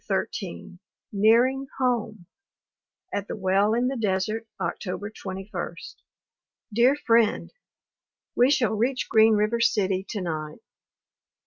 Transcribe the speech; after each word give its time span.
XIII 0.07 0.79
NEARING 1.11 1.67
HOME 1.77 2.25
AT 3.13 3.27
THE 3.27 3.35
WELL 3.35 3.75
IN 3.75 3.87
THE 3.87 3.95
DESERT, 3.95 4.47
October 4.59 5.11
21. 5.11 5.75
DEAR 6.73 6.95
FRIEND, 6.95 7.53
We 8.35 8.49
shall 8.49 8.73
reach 8.73 9.09
Green 9.09 9.35
River 9.35 9.59
City 9.59 10.03
to 10.09 10.21
night. 10.21 10.61